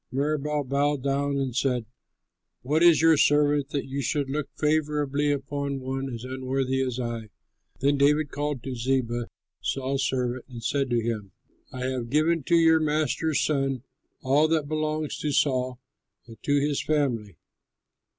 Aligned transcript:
Meribaal 0.11 0.63
bowed 0.63 1.03
down 1.03 1.37
and 1.37 1.55
said, 1.55 1.85
"What 2.63 2.81
is 2.81 3.03
your 3.03 3.17
servant 3.17 3.69
that 3.69 3.85
you 3.85 4.01
should 4.01 4.31
look 4.31 4.49
favorably 4.57 5.31
upon 5.31 5.79
one 5.79 6.11
as 6.11 6.23
unworthy 6.23 6.81
as 6.81 6.99
I?" 6.99 7.29
Then 7.81 7.99
David 7.99 8.31
called 8.31 8.63
to 8.63 8.73
Ziba, 8.73 9.27
Saul's 9.61 10.03
servant, 10.07 10.45
and 10.49 10.63
said 10.63 10.89
to 10.89 10.99
him, 11.03 11.33
"I 11.71 11.81
have 11.85 12.09
given 12.09 12.41
to 12.45 12.55
your 12.55 12.79
master's 12.79 13.41
son 13.41 13.83
all 14.23 14.47
that 14.47 14.67
belongs 14.67 15.19
to 15.19 15.31
Saul 15.31 15.79
and 16.25 16.41
to 16.41 16.59
his 16.59 16.81
family. 16.81 17.37